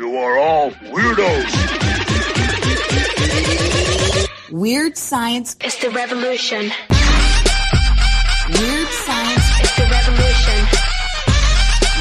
[0.00, 1.52] You are all weirdos.
[4.50, 6.70] Weird science is the revolution.
[8.48, 10.66] Weird science is the revolution.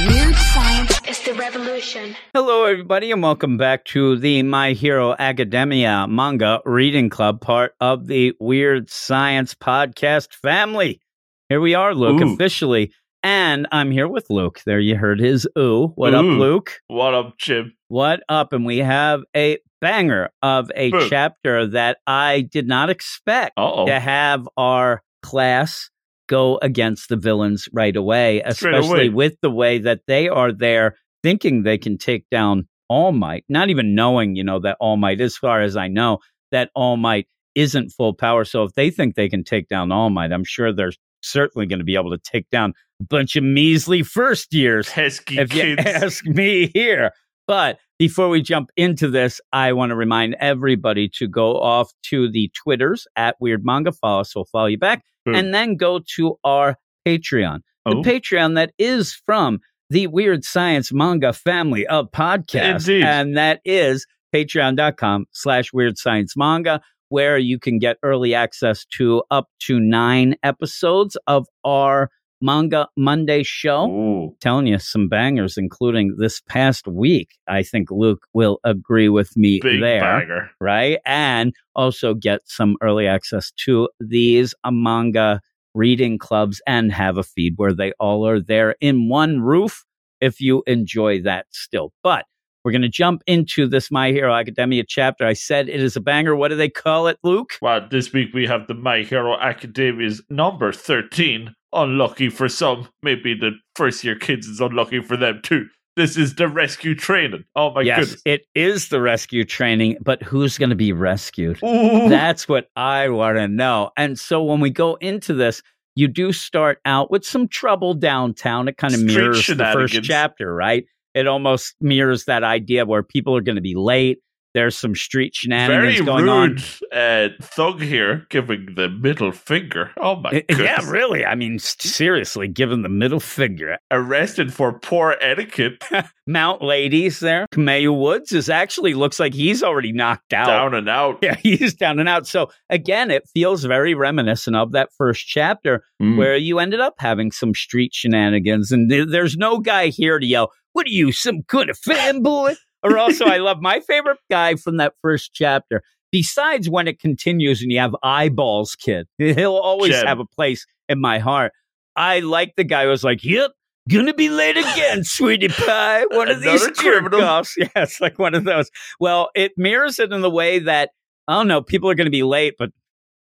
[0.07, 2.15] Weird science is the revolution.
[2.33, 8.07] Hello, everybody, and welcome back to the My Hero Academia manga reading club, part of
[8.07, 11.01] the Weird Science podcast family.
[11.49, 12.33] Here we are, Luke, Ooh.
[12.33, 12.93] officially.
[13.21, 14.61] And I'm here with Luke.
[14.65, 15.91] There you heard his ooh.
[15.95, 16.79] What up, Luke?
[16.87, 17.73] What up, Jim?
[17.89, 18.53] What up?
[18.53, 21.09] And we have a banger of a Boom.
[21.09, 23.87] chapter that I did not expect Uh-oh.
[23.87, 25.89] to have our class
[26.27, 29.09] go against the villains right away, especially away.
[29.09, 33.69] with the way that they are there thinking they can take down All Might, not
[33.69, 36.19] even knowing, you know, that All Might, as far as I know,
[36.51, 38.45] that All Might isn't full power.
[38.45, 41.79] So if they think they can take down All Might, I'm sure they're certainly going
[41.79, 46.25] to be able to take down bunch of measly first years Pesky if you ask
[46.25, 47.11] me here.
[47.47, 52.29] But before we jump into this, I want to remind everybody to go off to
[52.29, 53.91] the Twitters at Weird Manga.
[53.91, 55.03] Follow us, we'll follow you back.
[55.25, 55.35] Boom.
[55.35, 56.75] And then go to our
[57.07, 57.59] Patreon.
[57.85, 58.01] The Oh.
[58.03, 62.87] Patreon that is from the Weird Science Manga family of podcasts.
[62.87, 63.03] Indeed.
[63.03, 69.23] And that is patreon.com slash weird science manga, where you can get early access to
[69.31, 72.09] up to nine episodes of our
[72.41, 74.35] Manga Monday show Ooh.
[74.39, 77.37] telling you some bangers, including this past week.
[77.47, 80.51] I think Luke will agree with me Big there, bagger.
[80.61, 80.99] right?
[81.05, 85.41] And also get some early access to these manga
[85.75, 89.85] reading clubs and have a feed where they all are there in one roof
[90.21, 91.91] if you enjoy that still.
[92.03, 92.25] But
[92.63, 95.25] we're going to jump into this My Hero Academia chapter.
[95.25, 96.35] I said it is a banger.
[96.35, 97.51] What do they call it, Luke?
[97.61, 101.53] Well, this week we have the My Hero Academia's number 13.
[101.73, 102.87] Unlucky for some.
[103.03, 105.67] Maybe the first year kids is unlucky for them too.
[105.95, 107.43] This is the rescue training.
[107.55, 108.21] Oh my yes, goodness.
[108.25, 111.59] it is the rescue training, but who's going to be rescued?
[111.63, 112.07] Ooh.
[112.07, 113.91] That's what I want to know.
[113.97, 115.61] And so when we go into this,
[115.95, 118.69] you do start out with some trouble downtown.
[118.69, 120.85] It kind of Street mirrors the first chapter, right?
[121.13, 124.19] It almost mirrors that idea where people are going to be late.
[124.55, 126.49] There's some street shenanigans Very going on.
[126.49, 129.91] rude uh, thug here giving the middle finger.
[129.97, 130.59] Oh my I- goodness.
[130.59, 131.25] Yeah, really.
[131.25, 133.77] I mean, seriously, given the middle finger.
[133.91, 135.83] Arrested for poor etiquette.
[136.27, 137.45] Mount Ladies there.
[137.51, 140.47] Kamui Woods is actually looks like he's already knocked out.
[140.47, 141.19] Down and out.
[141.23, 142.25] Yeah, he's down and out.
[142.27, 146.17] So again, it feels very reminiscent of that first chapter Mm.
[146.17, 150.25] where you ended up having some street shenanigans, and th- there's no guy here to
[150.25, 154.55] yell, "What are you, some kind of fanboy?" Or also, I love my favorite guy
[154.55, 155.81] from that first chapter.
[156.11, 160.07] Besides when it continues and you have eyeballs, kid, he'll always Jed.
[160.07, 161.51] have a place in my heart.
[161.95, 163.51] I like the guy who was like, "Yep."
[163.89, 166.05] Gonna be late again, sweetie pie.
[166.11, 167.19] One of these Another criminal.
[167.21, 167.55] jerk-offs.
[167.57, 168.69] Yeah, it's like one of those.
[168.99, 170.91] Well, it mirrors it in the way that
[171.27, 172.69] I don't know, people are going to be late, but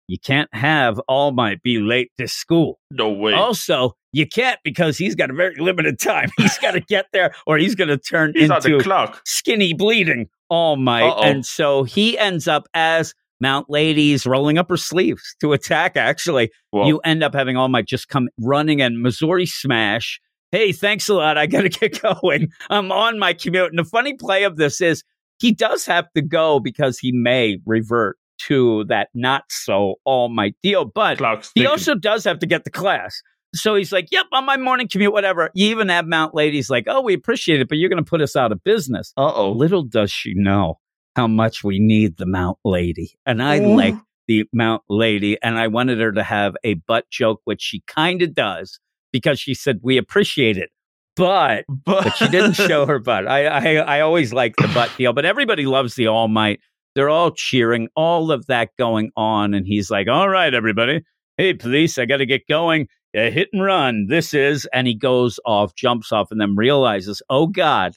[0.07, 2.79] you can't have All Might be late to school.
[2.91, 3.33] No way.
[3.33, 6.29] Also, you can't because he's got a very limited time.
[6.37, 9.21] He's got to get there or he's going to turn He's into clock.
[9.25, 11.07] skinny bleeding All Might.
[11.09, 11.21] Uh-oh.
[11.23, 16.51] And so he ends up as Mount Ladies rolling up her sleeves to attack, actually.
[16.71, 20.19] Well, You end up having All Might just come running and Missouri smash.
[20.51, 21.37] Hey, thanks a lot.
[21.37, 22.47] I got to get going.
[22.69, 23.69] I'm on my commute.
[23.69, 25.03] And the funny play of this is
[25.39, 28.17] he does have to go because he may revert
[28.47, 30.85] to that not so All Might deal.
[30.85, 31.71] But clock's he ticking.
[31.71, 33.21] also does have to get to class.
[33.55, 35.49] So he's like, yep, on my morning commute, whatever.
[35.53, 38.21] You even have Mount Ladies like, oh, we appreciate it, but you're going to put
[38.21, 39.13] us out of business.
[39.17, 39.51] Uh-oh.
[39.51, 40.79] Little does she know
[41.15, 43.17] how much we need the Mount Lady.
[43.25, 43.75] And I Ooh.
[43.75, 43.95] like
[44.27, 48.21] the Mount Lady, and I wanted her to have a butt joke, which she kind
[48.21, 48.79] of does
[49.11, 50.69] because she said, we appreciate it.
[51.15, 53.27] But But, but she didn't show her butt.
[53.27, 56.59] I, I I always like the butt deal, but everybody loves the All Might.
[56.97, 61.03] They're all cheering, all of that going on, and he's like, "All right, everybody,
[61.37, 62.87] hey, police, I got to get going.
[63.13, 64.07] Yeah, hit and run.
[64.09, 67.93] This is," and he goes off, jumps off, and then realizes, "Oh God,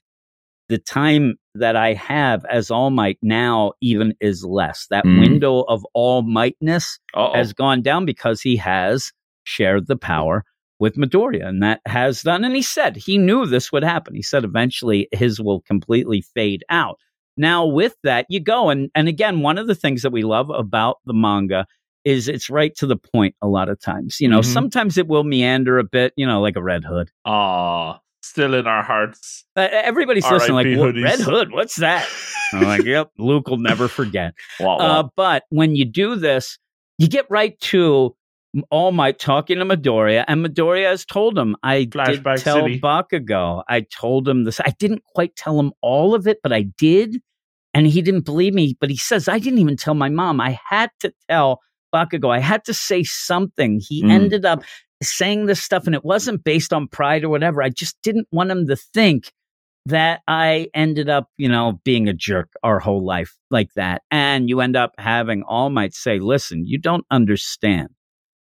[0.69, 4.87] the time that I have as All Might now even is less.
[4.91, 5.19] That Mhm.
[5.19, 6.99] window of All Mightness
[7.35, 9.13] has gone down because he has
[9.45, 10.45] shared the power
[10.79, 12.45] with Midoriya, and that has done.
[12.45, 14.15] And he said he knew this would happen.
[14.15, 16.99] He said eventually his will completely fade out.
[17.41, 20.51] Now, with that, you go and and again, one of the things that we love
[20.51, 21.67] about the manga
[22.05, 24.19] is it's right to the point a lot of times.
[24.21, 24.45] You know, Mhm.
[24.45, 27.09] sometimes it will meander a bit, you know, like a Red Hood.
[27.25, 29.45] Aw, still in our hearts.
[29.57, 31.03] Uh, everybody's listening, like, R.I.P.
[31.03, 32.07] Red Hood, what's that?
[32.53, 34.35] I'm like, yep, Luke will never forget.
[34.61, 35.01] Wah, wah.
[35.01, 36.59] Uh, but when you do this,
[36.99, 38.15] you get right to
[38.71, 42.81] All Might talking to Midoriya, and Midoriya has told him, I Flashback did tell City.
[42.81, 43.63] Bakugo.
[43.69, 44.59] I told him this.
[44.61, 47.21] I didn't quite tell him all of it, but I did.
[47.73, 48.77] And he didn't believe me.
[48.81, 50.41] But he says, I didn't even tell my mom.
[50.41, 51.61] I had to tell
[51.95, 52.31] Bakugo.
[52.35, 53.81] I had to say something.
[53.81, 54.11] He Mm.
[54.11, 54.63] ended up
[55.03, 57.63] saying this stuff, and it wasn't based on pride or whatever.
[57.63, 59.33] I just didn't want him to think
[59.87, 64.03] that I ended up, you know, being a jerk our whole life like that.
[64.11, 67.89] And you end up having All Might say, listen, you don't understand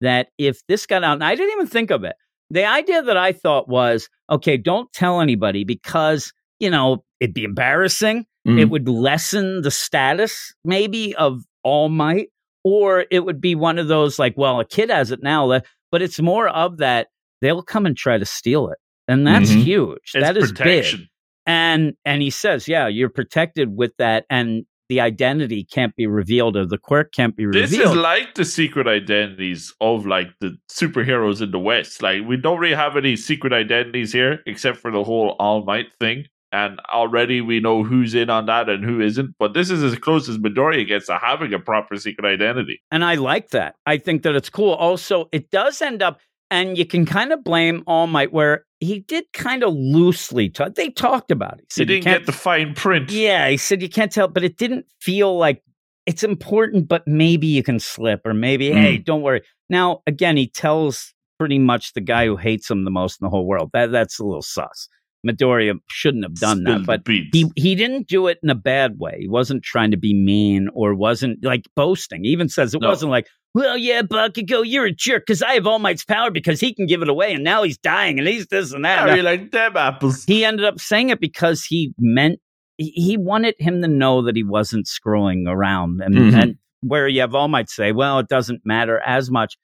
[0.01, 2.15] that if this got out, and I didn't even think of it.
[2.49, 7.45] The idea that I thought was, okay, don't tell anybody because, you know, it'd be
[7.45, 8.25] embarrassing.
[8.47, 8.59] Mm.
[8.59, 12.27] It would lessen the status maybe of All Might,
[12.63, 15.61] or it would be one of those like, well, a kid has it now,
[15.91, 17.07] but it's more of that
[17.41, 18.77] they'll come and try to steal it.
[19.07, 19.63] And that's Mhm.
[19.63, 20.11] huge.
[20.13, 21.07] It's that is big
[21.45, 26.55] and and he says yeah you're protected with that and the identity can't be revealed
[26.55, 27.69] or the quirk can't be revealed.
[27.69, 32.01] This is like the secret identities of like the superheroes in the West.
[32.03, 35.87] Like we don't really have any secret identities here, except for the whole All Might
[35.99, 36.25] thing.
[36.53, 39.35] And already we know who's in on that and who isn't.
[39.39, 42.81] But this is as close as Midoriya gets to having a proper secret identity.
[42.91, 46.19] and i like that i think that it's cool also it does end up
[46.51, 50.75] and you can kind of blame all might where he did kind of loosely talk
[50.75, 53.09] they talked about it He said you didn't get the fine print.
[53.11, 55.63] yeah he said you can't tell but it didn't feel like
[56.05, 59.05] it's important but maybe you can slip or maybe hey Mm.
[59.05, 63.19] don't worry now again he tells pretty much the guy who hates him the most
[63.21, 64.87] in the whole world that that's a little sus
[65.25, 68.99] midoriya shouldn't have done Spill that but he he didn't do it in a bad
[68.99, 69.17] way.
[69.21, 72.23] He wasn't trying to be mean or wasn't like boasting.
[72.23, 72.89] He even says it No.
[72.89, 76.59] wasn't like, well, yeah, Bakugo, you're a jerk because I have All Might's power because
[76.59, 78.99] he can give it away, and now he's dying and he's this and that.
[78.99, 80.23] How No, you like them apples?
[80.25, 82.39] he ended up saying it because he meant
[82.77, 86.41] he, wanted him to know that he wasn't screwing around, and Mhm.
[86.41, 89.55] and where you have All Might say, well, it doesn't matter as much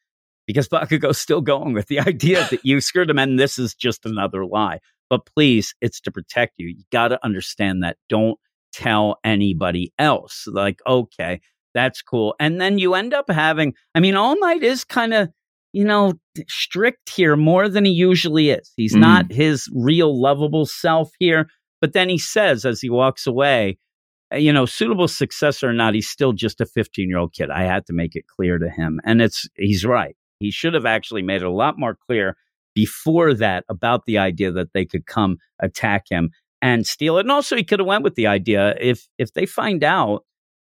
[0.48, 4.06] because Bakugo's still going with the idea that you screwed him, and this is just
[4.06, 4.80] another lie.
[5.10, 6.68] But please, it's to protect you.
[6.68, 7.98] You got to understand that.
[8.10, 8.38] Don't
[8.74, 10.46] tell anybody else.
[10.48, 11.42] Like, okay,
[11.74, 12.36] that's cool.
[12.40, 15.30] And then you end up having, I mean, All Might is kind of,
[15.74, 16.14] you know,
[16.48, 18.72] strict here more than he usually is.
[18.76, 19.00] He's Mm.
[19.02, 21.48] not his real lovable self here.
[21.82, 23.78] But then he says as he walks away,
[24.34, 27.50] uh, you know, suitable successor or not, he's still just a 15 year old kid.
[27.50, 29.00] I had to make it clear to him.
[29.06, 30.16] And it's, he's right.
[30.40, 32.36] He should have actually made it a lot more clear
[32.80, 36.30] before that about the idea that they could come attack him
[36.62, 37.22] and steal it.
[37.22, 40.24] And also he could have went with the idea if, if they find out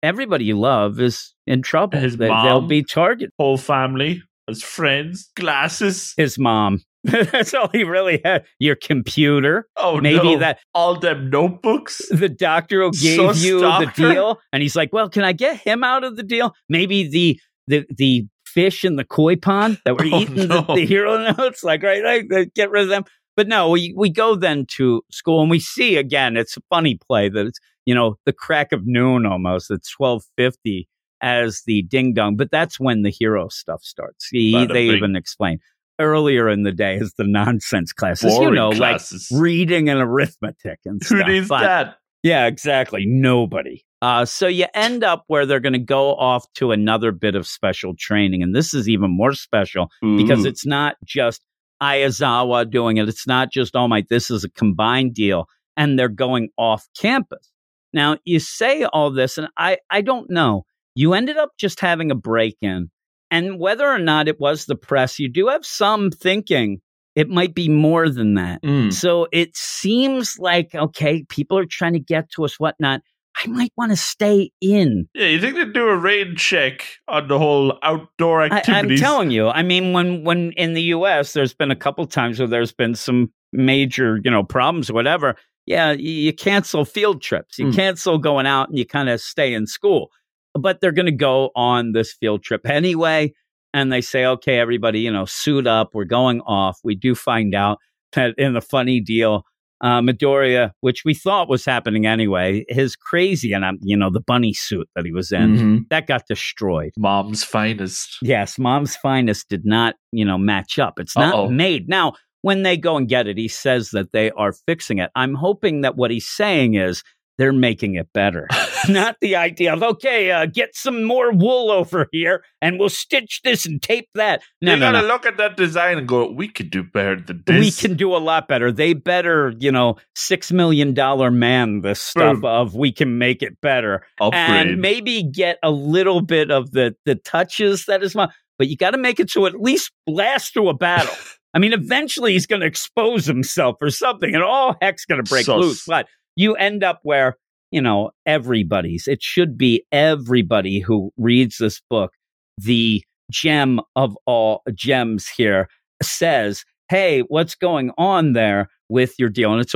[0.01, 3.31] everybody you love is in trouble, His they, will be targeted.
[3.38, 6.13] Whole family, his friends, glasses.
[6.15, 6.81] His mom.
[7.04, 8.45] That's all he really had.
[8.57, 9.68] Your computer.
[9.75, 10.39] Oh Maybe no.
[10.39, 12.01] that all them notebooks.
[12.10, 15.57] the doctor who gave Sus you the deal, and he's like, "Well, can I get
[15.57, 16.53] him out of the deal?
[16.68, 18.27] Maybe the the the
[18.57, 20.62] fish in the koi pond that were Oh, eating no.
[20.62, 23.04] the, the hero notes, like right, right, uh, get rid of them."
[23.36, 26.36] But no, we we go then to school and we see again.
[26.38, 29.69] It's a funny play that it's you know the crack of noon almost.
[29.69, 30.88] It's twelve fifty
[31.21, 34.27] as the ding dong, but that's when the hero stuff starts.
[34.30, 34.98] He, Bada they bing.
[34.98, 35.60] even explain
[36.00, 38.31] earlier in the day is the nonsense classes.
[38.33, 39.27] Boring you know, classes.
[39.31, 41.27] like reading and arithmetic and Who stuff.
[41.27, 41.98] needs But- that?
[42.24, 43.06] yeah, exactly.
[43.07, 43.83] Nobody.
[44.01, 47.47] Uh, so you end up where they're going to go off to another bit of
[47.47, 48.44] special training.
[48.44, 51.41] And this is even more special because it's not just
[51.81, 53.09] Ayazawa doing it.
[53.09, 55.47] It's not just, oh my, this is a combined deal.
[55.75, 57.51] And they're going off campus.
[57.94, 60.65] Now, you say all this, and I, I don't know.
[60.93, 62.89] You ended up just having a break in.
[63.31, 66.81] And whether or not it was the press, you do have some thinking
[67.17, 68.62] it might be more than that.
[68.62, 68.93] Mm.
[68.93, 73.01] So it seems like, okay, people are trying to get to us, whatnot.
[73.38, 75.08] I might want to stay in.
[75.13, 79.29] Yeah, you think they'd do a rain check on the whole outdoor I, I'm telling
[79.32, 79.48] you.
[79.50, 82.96] I mean, when when in the U.S., there's been a couple times where there's been
[82.96, 85.36] some major, you know, problems or whatever.
[85.65, 87.60] Yeah, you, you cancel field trips.
[87.60, 87.75] You Mm.
[87.75, 90.10] cancel going out, and you kind of stay in school.
[90.53, 93.34] But they're going to go on this field trip anyway,
[93.74, 95.89] and they say, okay, everybody, you know, suit up.
[95.94, 96.79] We're going off.
[96.84, 97.77] We do find out
[98.13, 99.44] that in the funny deal.
[99.79, 104.19] Uh, Midoriya, which we thought was happening anyway, his crazy and um, you know the
[104.22, 105.89] bunny suit that he was in Mhm.
[105.89, 106.91] that got destroyed.
[106.98, 108.17] Mom's finest.
[108.24, 111.00] Yes, Mom's Finest did not, you know, match up.
[111.00, 111.50] It's not Uh-oh.
[111.50, 111.88] made.
[111.88, 115.12] Now, when they go and get it, he says that they are fixing it.
[115.15, 117.03] I'm hoping that what he's saying is
[117.38, 118.48] they're making it better.
[118.89, 123.41] not the idea of, okay, uh, get some more wool over here and we'll stitch
[123.43, 124.41] this and tape that.
[124.62, 125.07] No, you no, gotta no.
[125.07, 127.60] look at that design and go, we could do better than this.
[127.60, 128.72] We can do a lot better.
[128.72, 132.46] They better, you know, six million dollar man this stuff Boom.
[132.46, 134.05] of we can make it better.
[134.19, 134.67] upgrade.
[134.67, 138.77] and maybe get a little bit of the the touches that is my but you
[138.77, 141.13] got to make it so at least blast through a battle.
[141.53, 145.27] I mean, eventually he's going to expose himself or something, and all heck's going to
[145.27, 145.60] break Sus.
[145.60, 145.86] loose.
[145.86, 147.38] But you end up where
[147.71, 149.07] you know everybody's.
[149.07, 152.13] It should be everybody who reads this book.
[152.57, 155.67] The gem of all gems here
[156.01, 159.75] says, "Hey, what's going on there with your deal?" And it's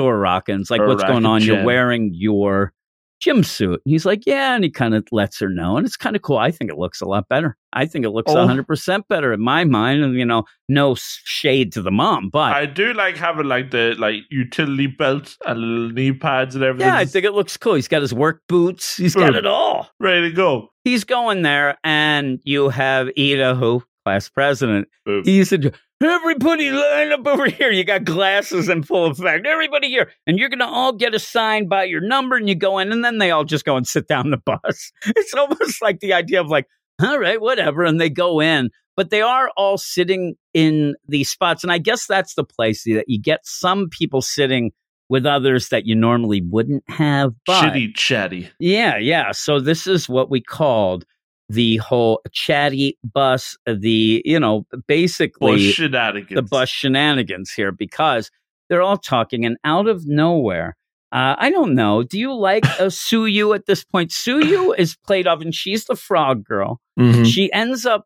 [0.62, 1.42] it's like, "What's going on?
[1.44, 2.74] You're wearing your."
[3.22, 3.82] Gym suit.
[3.86, 6.22] And he's like, yeah, and he kind of lets her know, and it's kind of
[6.24, 6.38] cool.
[6.38, 7.56] I think it looks a lot better.
[7.72, 8.36] I think it looks Oh.
[8.36, 12.66] 100% better in my mind, and you know, no shade to the mom, but I
[12.66, 16.88] do like having like the like utility belt and little knee pads and everything.
[16.90, 17.76] yeah, I think it looks cool.
[17.76, 18.98] He's got his work boots.
[18.98, 19.90] He's got it all.
[20.00, 20.70] ready to go.
[20.84, 24.88] He's going there, and you have Iida, who class president.
[25.06, 25.24] Boom.
[25.24, 27.72] He said, "Everybody line up over here.
[27.72, 29.46] You got glasses in full effect.
[29.46, 32.92] Everybody here, and you're gonna all get assigned by your number, and you go in,
[32.92, 34.92] and then they all just go and sit down the bus.
[35.06, 36.68] It's almost like the idea of like,
[37.02, 41.64] all right, whatever, and they go in." But they are all sitting in these spots,
[41.64, 44.72] and I guess that's the place that you get some people sitting
[45.08, 47.34] with others that you normally wouldn't have.
[47.46, 48.50] But Shitty chatty.
[48.60, 49.32] yeah, yeah.
[49.34, 51.06] So this is what we called
[51.52, 58.32] the whole chatty bus, the, you know, basically the bus shenanigans here because
[58.70, 60.76] they're all talking and out of nowhere.
[61.12, 62.04] Uh, I don't know.
[62.04, 64.12] Do you like uh, Tsuyu at this point?
[64.12, 66.80] Tsuyu is played off and she's the frog girl.
[66.98, 67.26] Mm-hmm.
[67.26, 68.06] She ends up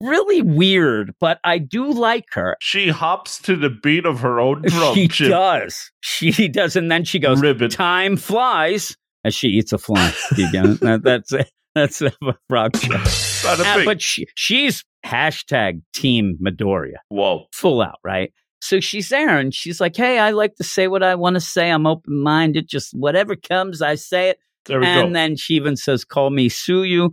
[0.00, 2.56] really weird, but I do like her.
[2.60, 4.94] She hops to the beat of her own drum.
[4.96, 5.28] she Chip.
[5.30, 5.92] does.
[6.00, 6.74] She does.
[6.74, 7.70] And then she goes, Ribbit.
[7.70, 10.12] time flies as she eats a fly.
[10.36, 10.80] You get it?
[10.80, 11.48] That, that's it.
[11.74, 12.12] That's a
[12.48, 12.88] frog show.
[13.44, 17.46] Not a Uh, but she, she's hashtag Team Midoriya, Whoa.
[17.52, 18.32] full out, right?
[18.60, 21.40] So she's there and she's like, "Hey, I like to say what I want to
[21.40, 21.70] say.
[21.70, 22.68] I'm open minded.
[22.68, 25.12] Just whatever comes, I say it." There we and go.
[25.14, 27.10] then she even says, "Call me Tsuyu."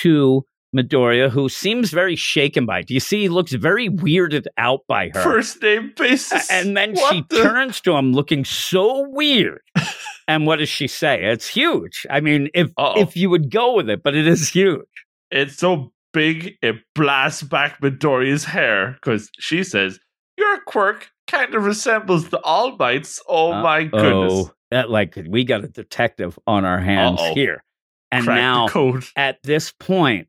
[0.00, 0.44] To
[0.76, 2.88] Midoriya, who seems very shaken by it.
[2.88, 3.20] Do you see?
[3.22, 5.22] He looks very weirded out by her.
[5.22, 6.50] First name basis.
[6.50, 9.60] And then What she the- turns to him looking so weird.
[10.28, 11.24] and what does she say?
[11.24, 12.06] It's huge.
[12.10, 13.00] I mean, if Uh-oh.
[13.00, 14.84] if you would go with it, but it is huge.
[15.30, 19.98] It's so big it blasts back Midoriya's hair because she says,
[20.38, 23.20] Your quirk kind of resembles the All Might's.
[23.28, 24.50] Oh my goodness.
[24.70, 27.34] That like we got a detective on our hands Uh-oh.
[27.34, 27.62] here.
[28.12, 30.28] And Crack now at this point,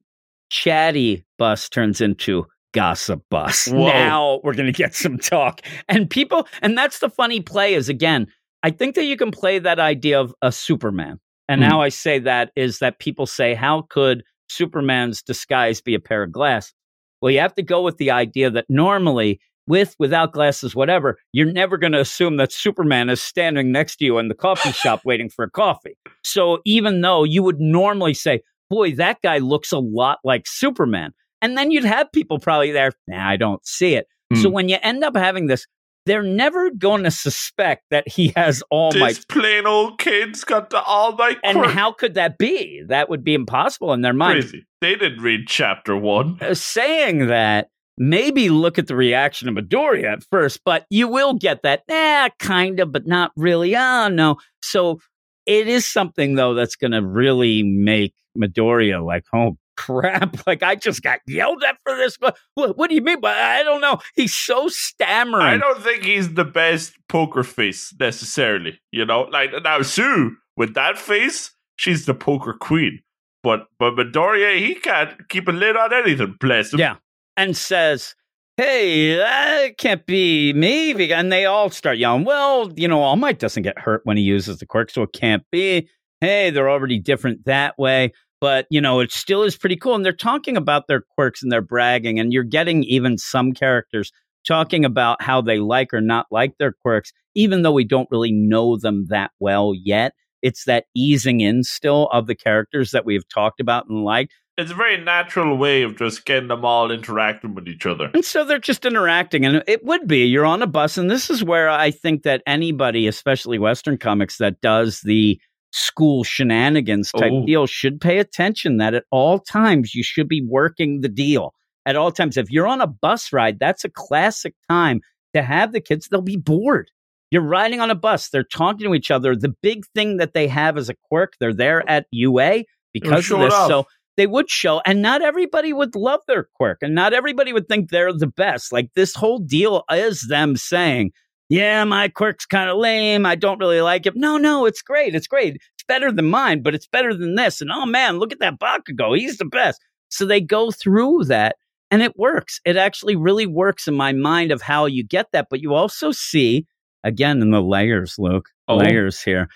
[0.49, 3.67] Chatty Bus turns into Gossip Bus.
[3.67, 3.87] Whoa.
[3.87, 5.61] Now we're going to get some talk.
[5.87, 8.27] And people, and that's the funny play is again,
[8.67, 11.21] I think that you can play that idea of a Superman.
[11.47, 11.69] And Hmm.
[11.69, 16.24] how I say that is that people say, how could Superman's disguise be a pair
[16.24, 16.74] of glasses?
[17.21, 21.50] Well, you have to go with the idea that normally, with, without glasses, whatever, you're
[21.50, 25.00] never going to assume that Superman is standing next to you in the coffee shop
[25.05, 25.97] waiting for a coffee.
[26.24, 31.13] So even though you would normally say, boy, that guy looks a lot like Superman.
[31.41, 34.07] And then you'd have people probably there, nah, I don't see it.
[34.36, 34.55] So Hmm.
[34.55, 35.65] when you end up having this,
[36.07, 39.27] they're never going to suspect that he has All this Might.
[39.27, 42.83] plain old kid's got the All my Might And how could that be?
[42.87, 44.41] That would be impossible in their mind.
[44.41, 44.65] Crazy.
[44.81, 46.37] They didn't read chapter one.
[46.41, 51.33] Uh, saying that, maybe look at the reaction of Midoriya at first, but you will
[51.33, 53.75] get that, eh, kind of, but not really.
[53.75, 54.37] Oh, no.
[54.61, 54.99] So
[55.45, 60.36] it is something, though, that's going to really make Midoriya like, oh, crap.
[60.48, 62.17] Like, I just got yelled at for this.
[62.19, 63.19] What, what, do you mean?
[63.22, 64.00] But I don't know.
[64.15, 65.46] He's so stammering.
[65.46, 68.79] I don't think he's the best poker face necessarily.
[68.91, 73.01] You know, like now Sue with that face, she's the poker queen.
[73.43, 76.36] But but Midoriya, he can't keep a lid on anything.
[76.39, 76.79] Bless him.
[76.79, 76.96] Yeah.
[77.38, 78.15] and says,
[78.57, 81.12] Hey, that can't be me.
[81.12, 84.24] And they all start yelling, Well, you know, All Might doesn't get hurt when he
[84.24, 85.88] uses the quirk, so it can't be.
[86.22, 88.12] Hey, they're already different that way.
[88.39, 89.96] But, you know, it still is pretty cool.
[89.96, 92.20] And they're talking about their quirks and they're bragging.
[92.20, 94.12] And you're getting even some characters
[94.48, 98.32] talking about how they like or not like their quirks, even though we don't really
[98.32, 100.13] know them that well yet.
[100.41, 104.34] It's that easing in still of the characters that we've talked about and liked.
[104.58, 108.10] It's a very natural way of just getting them all interacting with each other.
[108.13, 109.46] And so they're just interacting.
[109.46, 110.98] And it would be you're on a bus.
[110.98, 115.39] And this is where I think that anybody, especially Western comics, that does the
[115.77, 117.46] school shenanigans type Oh.
[117.46, 121.53] deal should pay attention that at all times you should be working the deal.
[121.86, 122.36] At all times.
[122.36, 125.00] If you're on a bus ride, that's a classic time
[125.34, 126.91] to have the kids, they'll be bored.
[127.31, 129.36] You're riding on a bus, they're talking to each other.
[129.38, 133.39] The big thing that they have as a quirk, they're there at UA because of
[133.39, 133.53] this.
[133.53, 133.86] So
[134.17, 137.89] they would show, and not everybody would love their quirk, and not everybody would think
[137.89, 138.74] they're the best.
[138.74, 141.12] Like this whole deal is them saying,
[141.49, 143.25] "Yeah, my quirk's kind of lame.
[143.25, 145.15] I don't really like it." No, no, it's great.
[145.15, 145.55] It's great.
[145.55, 147.61] It's better than mine, but it's better than this.
[147.61, 149.17] And oh man, look at that Bakugo.
[149.17, 149.81] He's the best.
[150.09, 151.55] So they go through that,
[151.91, 152.59] And it works.
[152.65, 155.47] It actually really works in my mind of how you get that.
[155.49, 156.65] But you also see,
[157.03, 158.75] again, in the layers, Luke, Oh.
[158.77, 159.47] layers here.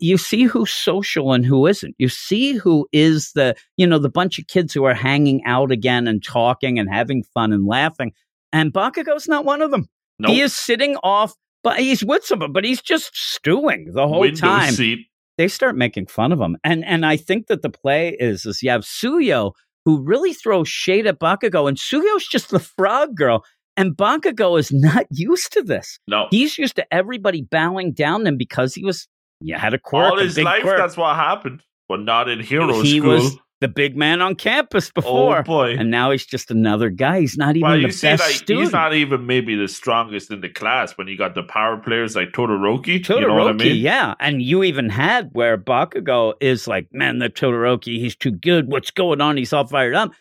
[0.00, 1.94] You see who's social and who isn't.
[1.98, 5.72] You see who is the, you know, the bunch of kids who are hanging out
[5.72, 8.12] again and talking and having fun and laughing.
[8.52, 9.88] And Bakugo's not one of them.
[10.20, 10.32] Nope.
[10.32, 11.34] He is sitting off,
[11.64, 15.06] but he's with someone, but he's just stewing the whole Window time seat.
[15.38, 16.56] they start making fun of him.
[16.64, 19.52] And and I think that the play is is you have Tsuyu
[19.86, 23.44] who really throws shade at Bakugo, and Tsuyu's just the frog girl.
[23.76, 25.98] And Bakugo is not used to this.
[26.06, 26.26] No.
[26.30, 29.08] He's used to everybody bowing down to him because he was
[29.40, 30.76] you had a quirk, All his life, quirk.
[30.76, 31.62] that's what happened.
[31.88, 33.14] But not in hero he school.
[33.14, 35.38] was the big man on campus before.
[35.38, 35.76] oh boy.
[35.78, 37.20] And now he's just another guy.
[37.20, 38.64] He's not even well, the best like student.
[38.64, 42.16] he's not even maybe the strongest in the class when you got the power players
[42.16, 43.00] like Todoroki.
[43.00, 43.76] Todoroki, you know what I mean?
[43.76, 44.14] yeah.
[44.18, 48.68] And you even had where Bakugo is like, man, the Todoroki, he's too good.
[48.70, 49.36] What's going on?
[49.36, 50.12] He's all fired up.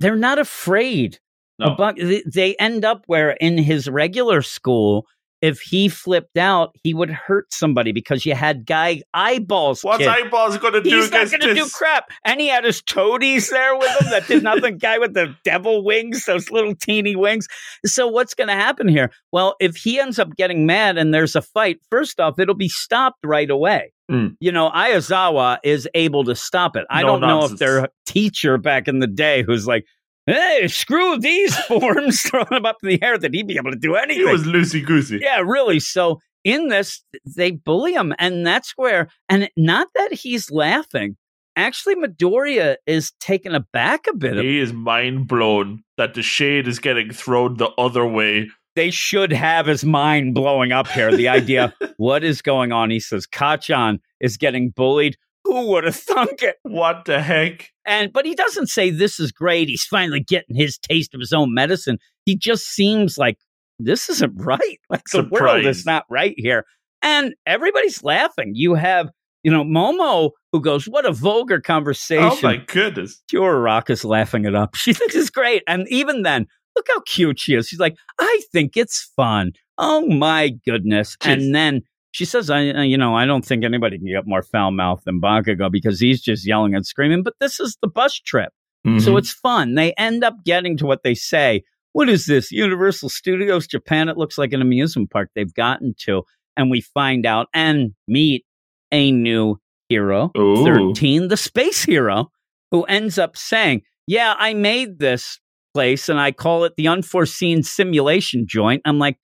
[0.00, 1.18] They're not afraid.
[1.58, 1.68] No.
[1.68, 5.06] of Bak- they- they end up where in his regular school,
[5.42, 9.82] if he flipped out, he would hurt somebody because you had guy eyeballs.
[9.82, 10.08] What's kid.
[10.08, 12.10] eyeballs going to do He's not going to do crap.
[12.24, 14.78] And he had his toadies there with him that did nothing.
[14.86, 17.46] Guy with the devil wings, those little teeny wings.
[17.84, 19.10] So what's going to happen here?
[19.32, 22.68] Well, if he ends up getting mad and there's a fight, first off, it'll be
[22.68, 23.92] stopped right away.
[24.10, 24.36] Mm.
[24.38, 26.86] You know, Ayazawa is able to stop it.
[26.90, 29.84] I No don't know if their teacher back in the day who's like,
[30.26, 33.78] hey, screw these forms, throwing them up in the air, that he'd be able to
[33.78, 34.26] do anything.
[34.26, 35.20] He was loosey goosey.
[35.22, 35.80] Yeah, really.
[35.80, 41.16] So in this, they bully him, and that's where, and not that he's laughing.
[41.56, 44.36] Actually, Midoriya is taken aback a bit.
[44.36, 48.50] He is mind blown that the shade is getting thrown the other way.
[48.74, 51.16] They should have his mind blowing up here.
[51.16, 52.90] The idea, what is going on?
[52.90, 55.16] He says, Kacchan is getting bullied.
[55.46, 56.56] Who would have thunk it?
[56.62, 57.70] What the heck?
[57.84, 59.68] And but he doesn't say this is great.
[59.68, 61.98] He's finally getting his taste of his own medicine.
[62.24, 63.38] He just seems like
[63.78, 64.60] this isn't right.
[64.90, 66.64] Like the world is not right here.
[67.02, 68.52] And everybody's laughing.
[68.54, 69.10] You have,
[69.42, 73.22] you know, Momo who goes, "What a vulgar oh conversation." Oh my goodness.
[73.28, 74.74] Pure Rock is laughing it up.
[74.76, 75.62] She thinks it's great.
[75.68, 77.68] And even then, look how cute she is.
[77.68, 79.52] She's like, I think it's fun.
[79.78, 81.16] Oh my goodness.
[81.16, 81.32] Jeez.
[81.32, 81.82] And then
[82.16, 85.04] she says, I, uh, you know, I don't think anybody can get more foul mouth
[85.04, 87.22] than Bakugo because he's just yelling and screaming.
[87.22, 88.54] But this is the bus trip.
[88.86, 89.00] Mm-hmm.
[89.00, 89.74] So it's fun.
[89.74, 91.62] They end up getting to what they say.
[91.92, 92.50] What is this?
[92.50, 94.08] Universal Studios Japan.
[94.08, 96.22] It looks like an amusement park they've gotten to.
[96.56, 98.46] And we find out and meet
[98.90, 100.64] a new hero, Ooh.
[100.64, 102.30] 13, the space hero,
[102.70, 105.38] who ends up saying, Yeah, I made this
[105.74, 108.80] place and I call it the unforeseen simulation joint.
[108.86, 109.18] I'm like,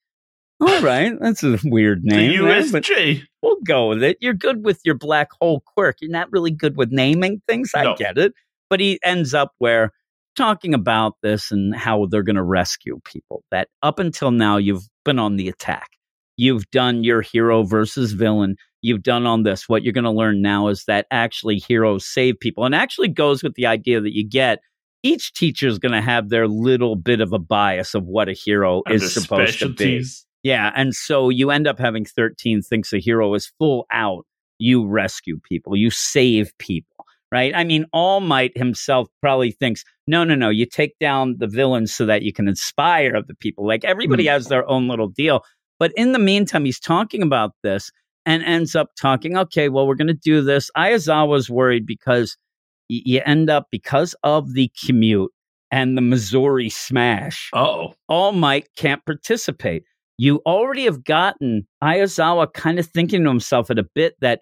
[0.67, 2.41] all right, that's a weird name.
[2.71, 3.23] but USJ.
[3.41, 4.17] we'll go with it.
[4.21, 5.97] You're good with your black hole quirk.
[6.01, 7.71] You're not really good with naming things.
[7.75, 7.95] I No.
[7.95, 8.33] get it.
[8.69, 9.91] But he ends up where
[10.35, 13.43] talking about this and how they're going to rescue people.
[13.51, 15.89] That up until now, you've been on the attack.
[16.37, 18.55] You've done your hero versus villain.
[18.81, 19.69] You've done on this.
[19.69, 23.43] What you're going to learn now is that actually heroes save people and actually goes
[23.43, 24.59] with the idea that you get.
[25.03, 28.33] Each teacher is going to have their little bit of a bias of what a
[28.33, 30.03] hero And is supposed to be.
[30.43, 34.25] Yeah, and so you end up having 13 thinks a hero is full out.
[34.59, 37.55] You rescue people, you save people, right?
[37.55, 41.93] I mean, All Might himself probably thinks, no, no, no, you take down the villains
[41.93, 43.65] so that you can inspire the people.
[43.65, 44.31] Like everybody mm.
[44.31, 45.43] has their own little deal.
[45.79, 47.91] But in the meantime, he's talking about this
[48.25, 50.69] and ends up talking, okay, well, we're going to do this.
[50.77, 52.37] Ayazawa's worried because
[52.89, 55.31] y- you end up, because of the commute
[55.71, 57.95] and the Missouri smash, Oh.
[58.07, 59.83] all Might can't participate.
[60.17, 64.41] You already have gotten Ayazawa kind of thinking to himself at a bit that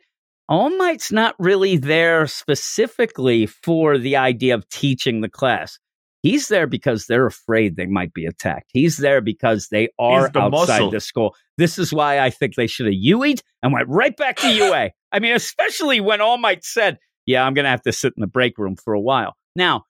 [0.49, 5.79] All Might's not really there specifically for the idea of teaching the class.
[6.23, 8.69] He's there because they're afraid they might be attacked.
[8.73, 10.91] He's there because they are the outside muscle.
[10.91, 11.35] the school.
[11.57, 14.91] This is why I think they should have UE'd and went right back to UA.
[15.11, 18.21] I mean, especially when All Might said, Yeah, I'm going to have to sit in
[18.21, 19.35] the break room for a while.
[19.55, 19.85] Now,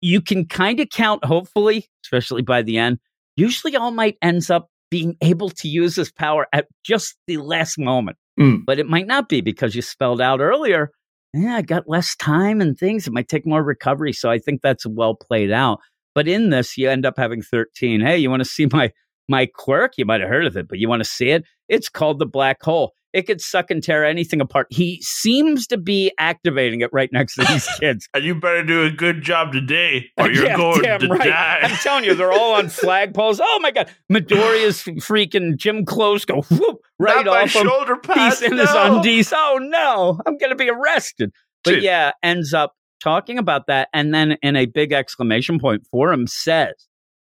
[0.00, 2.98] you can kind of count, hopefully, especially by the end.
[3.36, 7.78] Usually, All Might ends up being able to use his power at just the last
[7.78, 8.16] moment.
[8.38, 8.60] Mm.
[8.64, 10.90] But it might not be because you spelled out earlier,
[11.32, 13.06] yeah, I got less time and things.
[13.06, 14.12] It might take more recovery.
[14.12, 15.80] So I think that's well played out.
[16.14, 18.00] But in this, you end up having 13.
[18.00, 18.92] Hey, you want to see my
[19.28, 19.94] my quirk?
[19.96, 21.44] You might have heard of it, but you want to see it?
[21.68, 22.92] It's called the black hole.
[23.14, 24.66] It could suck and tear anything apart.
[24.70, 28.08] He seems to be activating it right next to these kids.
[28.12, 31.22] And you better do a good job today, or you're Yeah, going to right.
[31.28, 31.60] die.
[31.62, 33.38] I'm telling you, they're all on flagpoles.
[33.42, 37.66] Oh my god, Midoriya's freaking gym clothes go whoop right Not my off him.
[37.68, 38.40] shoulder pads.
[38.40, 38.96] He's in his no.
[38.96, 39.32] undies.
[39.34, 41.30] Oh no, I'm going to be arrested.
[41.62, 41.82] But Shit.
[41.84, 43.88] yeah, ends up talking about that.
[43.94, 46.72] And then in a big exclamation point for him says,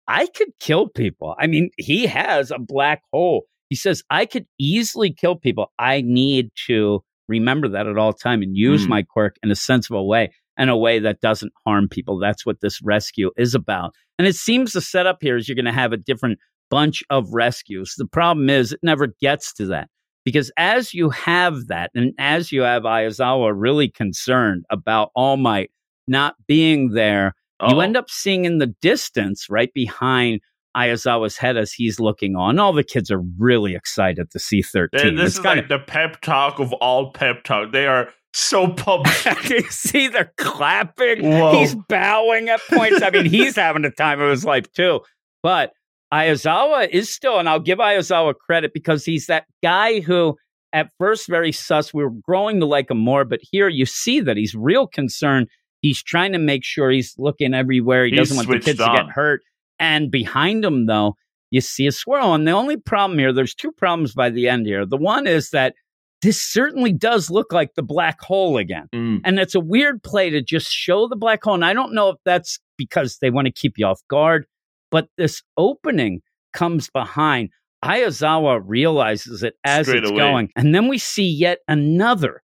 [0.08, 1.36] I could kill people.
[1.38, 3.44] I mean, he has a black hole.
[3.68, 5.72] He says, I could easily kill people.
[5.78, 8.88] I need to remember that at all time and use Mm.
[8.90, 12.18] my quirk in a sensible way and a way that doesn't harm people.
[12.18, 13.94] That's what this rescue is about.
[14.18, 16.38] And it seems the setup here is you're going to have a different
[16.70, 17.94] bunch of rescues.
[17.96, 19.88] The problem is it never gets to that
[20.24, 25.70] because as you have that and as you have Ayazawa really concerned about All Might
[26.06, 27.80] not being there, you Uh-oh.
[27.80, 30.40] end up seeing in the distance right behind
[30.78, 32.58] Ayazawa's head as he's looking on.
[32.58, 35.08] All the kids are really excited to see 13.
[35.08, 37.72] And this It's is kinda- like the pep talk of all pep talk.
[37.72, 39.08] They are so pumped.
[39.50, 41.22] you see, they're clapping.
[41.28, 41.58] Whoa.
[41.58, 43.02] He's bowing at points.
[43.02, 45.00] I mean, he's having a time of his life too.
[45.42, 45.72] But
[46.12, 50.36] Ayazawa is still, and I'll give Ayazawa credit because he's that guy who,
[50.72, 51.92] at first, very sus.
[51.92, 55.48] We were growing to like him more, but here you see that he's real concerned.
[55.80, 58.04] He's trying to make sure he's looking everywhere.
[58.04, 59.42] He He's doesn't want the kids to get hurt.
[59.78, 61.16] And behind him, though,
[61.50, 62.34] you see a swirl.
[62.34, 64.84] And the only problem here, there's two problems by the end here.
[64.84, 65.74] The one is that
[66.22, 68.88] this certainly does look like the black hole again.
[68.94, 69.20] Mm.
[69.24, 71.54] And it's a weird play to just show the black hole.
[71.54, 74.46] And I don't know if that's because they want to keep you off guard,
[74.90, 76.20] but this opening
[76.52, 77.50] comes behind.
[77.84, 80.18] Ayazawa realizes it as Straight it's away.
[80.18, 80.48] going.
[80.56, 82.42] And then we see yet another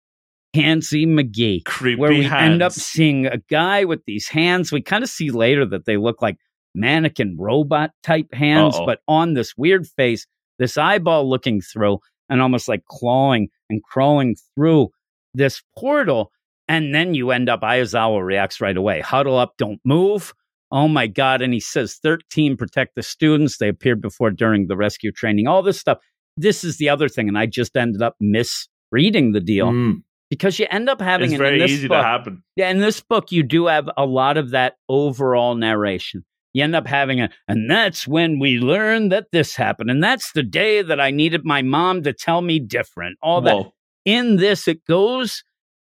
[0.54, 2.52] Hansy McGee, Creepy where we hands.
[2.52, 4.70] end up seeing a guy with these hands.
[4.70, 6.36] We kind of see later that they look like
[6.74, 8.86] mannequin robot type hands, Uh-oh.
[8.86, 10.26] but on this weird face,
[10.58, 14.88] this eyeball looking through and almost like clawing and crawling through
[15.34, 16.30] this portal.
[16.68, 19.00] And then you end up, Ayazawa reacts right away.
[19.00, 20.32] Huddle up, don't move.
[20.70, 21.42] Oh my God.
[21.42, 23.58] And he says, 13, protect the students.
[23.58, 25.98] They appeared before, during the rescue training, all this stuff.
[26.38, 27.28] This is the other thing.
[27.28, 30.02] And I just ended up misreading the deal Mm.
[30.30, 32.42] because you end up having It's very easy book, to happen.
[32.56, 36.24] yeah, in this book, you do have a lot of that overall narration.
[36.52, 39.90] You end up having a, and that's when we learned that this happened.
[39.90, 43.18] And that's the day that I needed my mom to tell me different.
[43.22, 43.70] All that.
[44.04, 45.44] In this, it goes,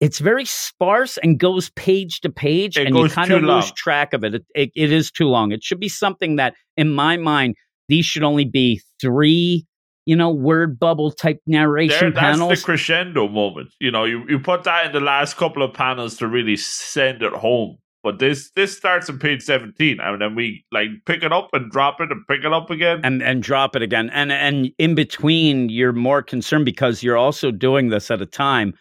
[0.00, 4.12] it's very sparse and goes page to page, It and you kind of lose track
[4.14, 4.34] of it.
[4.34, 4.70] It, it.
[4.74, 5.52] it is too long.
[5.52, 7.56] It should be something that, in my mind,
[7.88, 9.66] these should only be three,
[10.06, 13.70] you know, word bubble type narration There, that's the crescendo moment.
[13.80, 17.22] You know, you, you put that in the last couple of panels to really send
[17.22, 17.78] it home.
[18.04, 21.70] But this this starts on page seventeen, and then we like pick it up and
[21.70, 23.00] drop it and pick it up again.
[23.02, 24.08] and and drop it again.
[24.10, 28.74] And and in between you're more concerned because you're also doing this at a time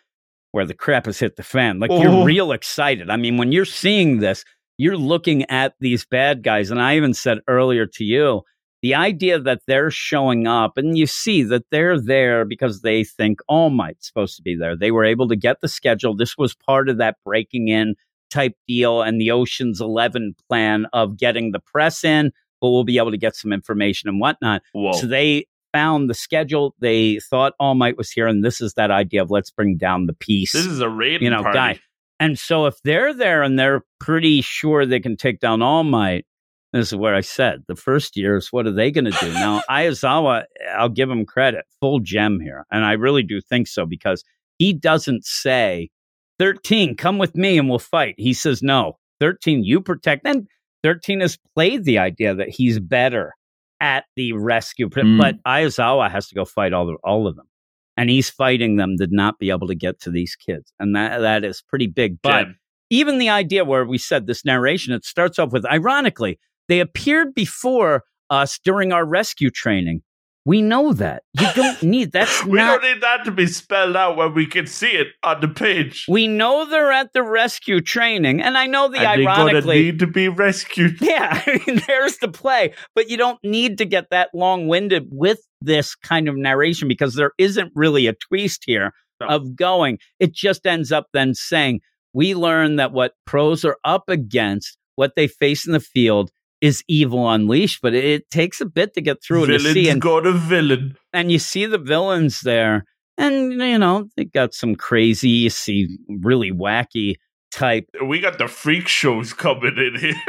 [0.52, 1.80] where the crap has hit the fan.
[1.80, 2.02] Like Oh.
[2.02, 3.10] you're real excited.
[3.10, 4.44] I mean when you're seeing this
[4.80, 6.70] you're looking at these bad guys.
[6.70, 8.44] And i even said earlier to you
[8.84, 13.40] the idea that they're showing up and you see that they're there because they think
[13.48, 14.76] all might's supposed to be there.
[14.78, 16.16] They were able to get the schedule.
[16.16, 17.96] This was part of that breaking in
[18.30, 22.98] type deal and the oceans 11 plan of getting the press in but we'll be
[22.98, 24.62] able to get some information and whatnot.
[24.74, 24.94] Whoa.
[24.94, 26.76] So they found the schedule.
[26.80, 30.06] They thought All Might was here, and this is that idea of let's bring down
[30.06, 30.54] the peace.
[30.54, 31.58] this is a raiding you know, party.
[31.58, 31.80] guy.
[32.20, 36.26] and so if they're there and they're pretty sure they can take down All Might,
[36.74, 39.32] this is where I said the first years, what are they going to do?
[39.34, 40.44] now, Ayazawa,
[40.76, 42.66] I'll give him credit, full gem here.
[42.72, 44.24] And I really do think so because
[44.58, 45.90] he doesn't say,
[46.40, 48.16] 13, come with me and we'll fight.
[48.18, 50.24] He says, no, 13, you protect.
[50.24, 50.48] Then
[50.84, 53.34] 13 has played the idea that he's better
[53.80, 55.18] at the rescue, but- Mm.
[55.20, 57.48] but Ayazawa has to go fight all, the, all of them.
[57.96, 60.72] And he's fighting them to not be able to get to these kids.
[60.80, 62.22] And that, that is pretty big.
[62.22, 62.56] But Gem.
[62.92, 67.34] even the idea where we said this narration, it starts off with ironically, they appeared
[67.34, 70.02] before us during our rescue training.
[70.48, 71.24] We know that.
[71.38, 74.46] You don't need that's we not don't need that to be spelled out when we
[74.46, 76.06] can see it on the page.
[76.08, 78.42] we know they're at the rescue training.
[78.42, 81.02] And I know the and they're ironically need to be rescued.
[81.02, 85.10] Yeah, I mean, there's the play, but you don't need to get that long winded
[85.12, 89.28] with this kind of narration because there isn't really a twist here No.
[89.28, 90.00] of going.
[90.22, 91.82] It just ends up then saying,
[92.14, 96.32] We learn that what pros are up against, what they face in the field,
[96.62, 99.90] is evil unleashed, but it, it takes a bit to get through to Villains see.
[99.90, 100.98] And, go to villain.
[101.14, 102.86] and you see the villains there,
[103.18, 107.16] and you know, they got some crazy, you see really wacky
[107.52, 110.22] type We got the freak shows coming in here.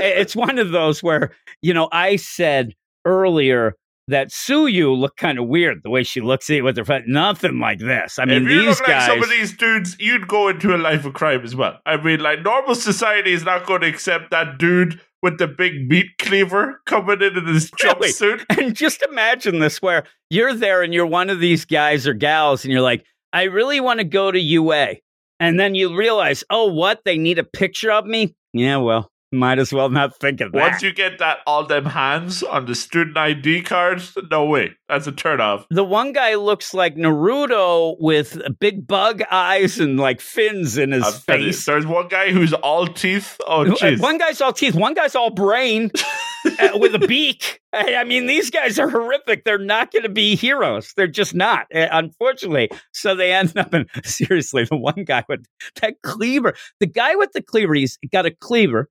[0.00, 3.74] it's one of those where you know I said earlier
[4.08, 7.04] that Tsuyu looked kind of weird the way she looks at you with her face.
[7.06, 8.18] Nothing like this.
[8.18, 9.08] I mean, if you these look guys.
[9.08, 11.78] like some of these dudes, you'd go into a life of crime as well.
[11.86, 15.88] I mean, like normal society is not going to accept that dude with the big
[15.88, 18.08] meat cleaver coming in in his Really?
[18.10, 18.44] jumpsuit.
[18.58, 22.64] and just imagine this where you're there and you're one of these guys or gals
[22.64, 24.96] and you're like, I really want to go to UA.
[25.40, 27.00] And then you realize, oh, what?
[27.04, 28.34] They need a picture of me?
[28.52, 30.58] Yeah, well, Might as well not think of that.
[30.58, 34.72] Once you get that all them hands on the student ID card, no way.
[34.88, 35.66] That's a turn off.
[35.70, 41.04] the one guy looks like Naruto with big bug eyes and like fins in his
[41.04, 41.66] I'm face.
[41.66, 43.36] There's one guy who's all teeth.
[43.46, 44.00] Oh, jeez.
[44.00, 45.90] One guy's all teeth, one guy's all brain
[46.58, 47.60] uh, with a beak.
[47.74, 49.44] I I mean, these guys are horrific.
[49.44, 50.94] They're not going to be heroes.
[50.96, 52.70] They're just not, uh, unfortunately.
[52.92, 55.44] So they end up in seriously the one guy with
[55.82, 56.54] that cleaver.
[56.80, 58.88] The guy with the cleaver, he's got a cleaver.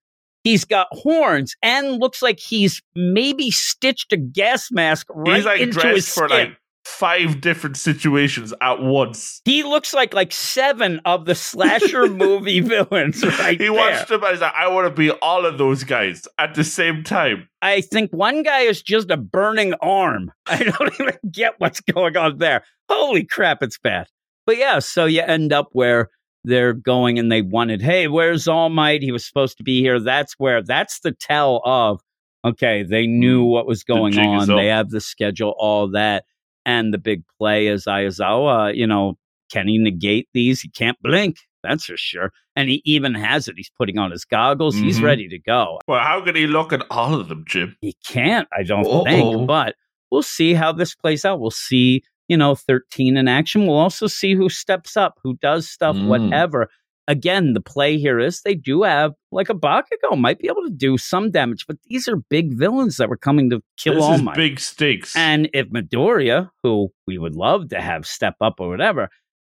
[0.48, 5.60] He's got horns and looks like he's maybe stitched a gas mask right He's like
[5.60, 6.38] into his dressed for skin.
[6.48, 9.42] like five different situations at once.
[9.44, 14.40] He looks like like seven of the slasher movie villains right he watched and he's
[14.40, 17.50] like, I want to be all of those guys at the same time.
[17.62, 20.32] I think one guy is just a burning arm.
[20.46, 22.64] I don't even get what's going on there.
[22.88, 24.08] Holy crap, it's bad.
[24.46, 26.08] But yeah, so you end up where
[26.48, 29.04] they're going and they wanted, hey, where's All Might?
[29.04, 30.00] He was supposed to be here.
[30.00, 32.02] That's where, that's the tell of,
[32.46, 34.56] okay, they knew what was going is on.
[34.56, 36.26] They have the schedule, all that.
[36.66, 39.18] And the big play is Ayazawa, you know,
[39.52, 40.60] can he negate these?
[40.62, 41.38] He can't blink.
[41.64, 42.32] That's for sure.
[42.56, 43.56] And he even has it.
[43.58, 44.76] He's putting on his goggles.
[44.76, 45.04] He's Mhm.
[45.04, 45.80] ready to go.
[45.88, 47.76] Well, how can he look at all of them, Jim?
[47.82, 49.04] He can't, I don't Uh-oh.
[49.06, 49.48] think.
[49.48, 49.76] But
[50.12, 51.40] we'll see how this plays out.
[51.40, 53.66] We'll see, you know, 13 in action.
[53.68, 56.08] We'll also see who steps up, who does stuff, Mm.
[56.08, 56.70] whatever.
[57.10, 60.70] Again, the play here is they do have like a Bakugo might be able to
[60.76, 64.18] do some damage, but these are big villains that were coming to kill this All
[64.18, 64.36] Might.
[64.36, 65.16] big stakes.
[65.16, 69.08] And if Midoriya, who we would love to have step up or whatever,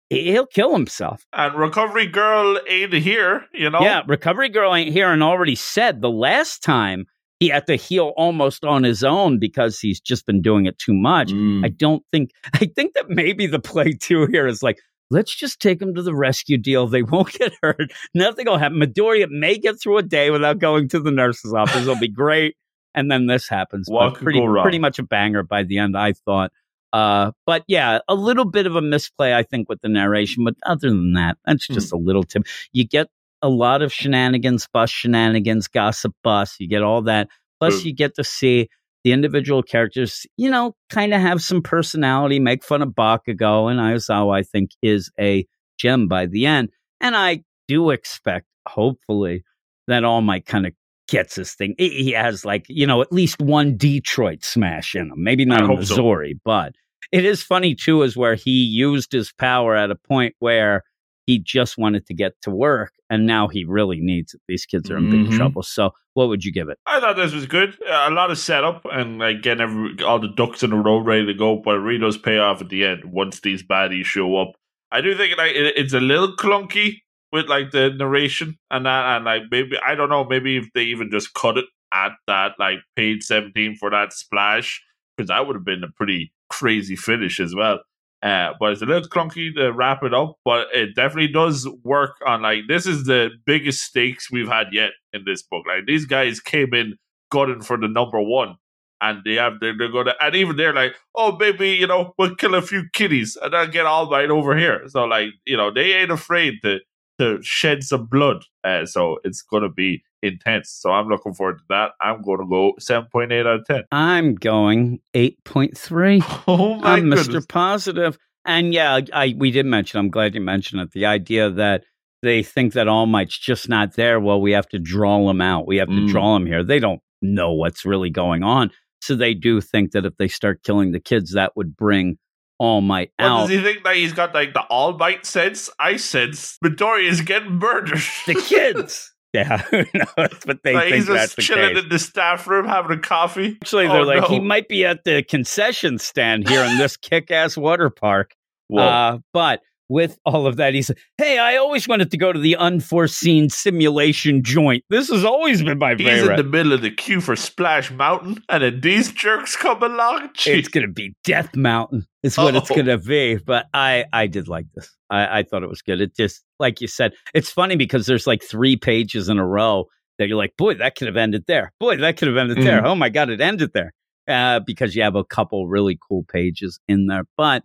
[0.09, 1.25] he'll kill himself.
[1.31, 3.79] And Recovery Girl ain't here, you know?
[3.81, 7.05] Yeah, Recovery Girl ain't here and already said the last time
[7.45, 10.95] he had to heal almost on his own because he's just been doing it too
[10.95, 11.29] much.
[11.31, 11.63] Mm.
[11.63, 14.79] I don't think, I think that maybe the play too here is like,
[15.11, 16.87] let's just take them to the rescue deal.
[16.87, 17.93] They won't get hurt.
[18.15, 18.79] Nothing will happen.
[18.79, 21.83] Midoriya may get through a day without going to the nurse's office.
[21.83, 22.55] It'll be great.
[22.95, 23.87] And then this happens.
[23.89, 26.51] What pretty, pretty much a banger by the end, I thought.
[26.93, 30.45] Uh, but yeah, a little bit of a misplay, I think, with the narration.
[30.45, 32.43] But other than that, that's just a little tip.
[32.71, 33.09] You get
[33.45, 36.55] a lot of shenanigans, bus shenanigans, gossip bus.
[36.59, 37.27] You get all that.
[37.59, 38.69] Plus, you get to see
[39.03, 43.79] the individual characters, you know, kind of have some personality, make fun of Bakugo, and
[43.79, 45.45] Aizawa, I think, is a
[45.77, 46.69] gem by the end.
[46.99, 49.43] And I do expect, hopefully,
[49.87, 50.73] that All Might kind of
[51.07, 51.75] gets his thing.
[51.77, 55.23] He has, like, you know, at least one Detroit smash in him.
[55.23, 55.97] Maybe not I a hope so.
[55.97, 56.73] Missouri, but
[57.11, 60.83] it is funny, too, is where he used his power at a point where
[61.25, 64.41] he just wanted to get to work, and now he really needs it.
[64.47, 65.35] These kids are in big Mhm.
[65.37, 65.63] trouble.
[65.63, 66.77] So, what would you give it?
[66.85, 67.77] I thought this was good.
[67.87, 71.25] A lot of setup and like getting every, all the ducks in a row ready
[71.25, 74.37] to go, but it really does pay off at the end once these baddies show
[74.37, 74.53] up.
[74.91, 76.99] I do think like it, it's a little clunky
[77.31, 80.83] with like the narration and that, and like maybe I don't know, maybe if they
[80.83, 84.81] even just cut it at that like page seventeen for that splash,
[85.17, 87.79] because that would have been a pretty crazy finish as well.
[88.25, 92.17] Uh, but it's a little clunky to wrap it up, but it definitely does work
[92.25, 95.63] on like this is the biggest stakes we've had yet in this book.
[95.67, 96.97] Like these guys came in
[97.31, 98.55] gunning for the number one,
[98.99, 102.33] and they have they're, they're gonna and even they're like, oh maybe you know we'll
[102.33, 104.81] kill a few kitties and then get all right over here.
[104.87, 106.79] So like you know they ain't afraid to
[107.19, 108.43] to shed some blood.
[108.63, 110.69] Uh, so it's gonna be intense.
[110.71, 111.91] So I'm looking forward to that.
[112.01, 113.83] I'm gonna go seven point eight out of ten.
[113.91, 116.43] I'm going 8.3.
[116.47, 117.27] Oh my I'm goodness.
[117.27, 117.47] Mr.
[117.47, 118.17] Positive.
[118.45, 120.91] And yeah, I we did mention, I'm glad you mentioned it.
[120.91, 121.83] The idea that
[122.21, 124.19] they think that All Might's just not there.
[124.19, 125.67] Well, we have to draw him out.
[125.67, 126.09] We have to Mm.
[126.09, 126.63] draw him here.
[126.63, 128.71] They don't know what's really going on.
[129.01, 132.17] So they do think that if they start killing the kids, that would bring
[132.57, 133.41] All Might What out.
[133.41, 135.69] does he think that he's got like the all might sense?
[135.79, 137.99] I sense Midoriya is getting murdered.
[138.27, 139.11] the kids.
[139.35, 140.39] yeah, who knows?
[140.45, 141.83] But they like think he's that's just the chilling case.
[141.83, 143.57] in the staff room having a coffee.
[143.61, 147.31] Actually, they're Oh, like, he might be at the concession stand here in this kick
[147.31, 148.33] ass water park.
[148.75, 152.39] Uh, but with all of that, he said, Hey, I always wanted to go to
[152.39, 154.83] the unforeseen simulation joint.
[154.89, 156.11] This has always been my favorite.
[156.21, 159.83] He's in the middle of the queue for Splash Mountain, and then these jerks come
[159.83, 160.31] along.
[160.47, 162.75] it's going to be Death Mountain, is what it's Uh-oh.
[162.83, 163.35] going to be.
[163.35, 164.94] But I, I did like this.
[165.15, 166.01] I, I thought it was good.
[166.01, 169.85] It just, like you said, it's funny because there's like three pages in a row
[170.17, 171.73] that you're like, boy, that could have ended there.
[171.79, 172.77] Boy, that could have ended there.
[172.79, 172.87] Mm-hmm.
[172.87, 173.93] Oh my God, it ended there.
[174.27, 177.23] Uh, because you have a couple really cool pages in there.
[177.37, 177.63] But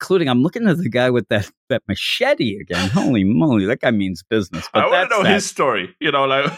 [0.00, 2.90] including, I'm looking at the guy with that, that machete again.
[2.90, 4.68] Holy moly, that guy means business.
[4.72, 5.34] But I want to know that.
[5.34, 5.94] his story.
[6.00, 6.50] You know, like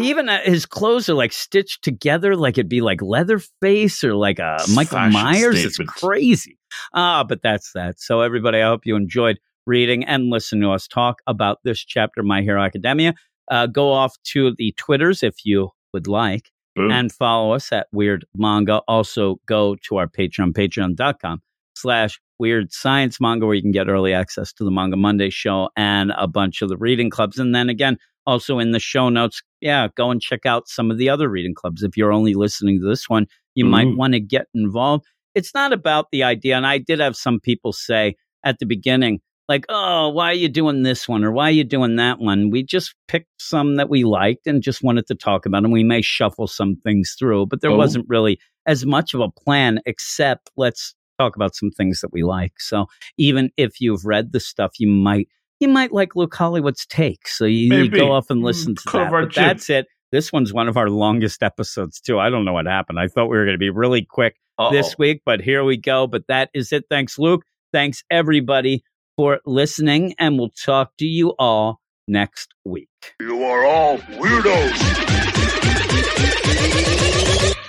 [0.00, 4.38] even uh, his clothes are like stitched together like it'd be like Leatherface or like
[4.38, 5.64] a Michael Fashion Myers.
[5.64, 6.58] It's crazy.
[6.94, 8.00] Ah, but that's that.
[8.00, 9.38] So everybody, I hope you enjoyed
[9.68, 13.14] reading and listen to us talk about this chapter, My Hero Academia.
[13.50, 16.90] Uh, go off to the Twitters if you would like Boom.
[16.90, 18.78] and follow us at Weird Manga.
[18.88, 21.40] Also, go to our Patreon, patreon.com
[21.74, 25.70] slash Weird Science Manga, where you can get early access to the Manga Monday show
[25.76, 27.38] and a bunch of the reading clubs.
[27.38, 30.98] And then again, also in the show notes, yeah, go and check out some of
[30.98, 31.82] the other reading clubs.
[31.82, 35.04] If you're only listening to this one, you might want to get involved.
[35.34, 36.56] It's not about the idea.
[36.56, 40.48] And I did have some people say at the beginning, like, oh, why are you
[40.48, 42.50] doing this one or why are you doing that one?
[42.50, 45.70] We just picked some that we liked and just wanted to talk about them.
[45.72, 47.76] We may shuffle some things through, but there Oh.
[47.76, 52.22] wasn't really as much of a plan except let's talk about some things that we
[52.22, 52.60] like.
[52.60, 55.28] So even if you've read the stuff, you might
[55.60, 57.26] you might like Luke Hollywood's take.
[57.26, 59.34] So you, you go off and Mm, listen to cover that.
[59.34, 59.86] But that's it.
[60.12, 62.20] This one's one of our longest episodes too.
[62.20, 63.00] I don't know what happened.
[63.00, 64.70] I thought we were going to be really quick Uh-oh.
[64.70, 66.06] this week, but here we go.
[66.06, 66.84] But that is it.
[66.88, 67.42] Thanks, Luke.
[67.72, 68.84] Thanks, everybody,
[69.18, 72.88] for listening, and we'll talk to you all next week.
[73.20, 74.78] You are all weirdos.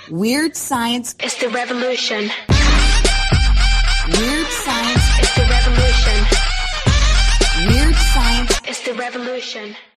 [0.08, 1.16] Weird science.
[1.24, 2.30] is the revolution.
[4.16, 5.04] Weird science.
[5.18, 6.18] is the revolution.
[7.66, 8.60] Weird science.
[8.68, 9.74] is the revolution.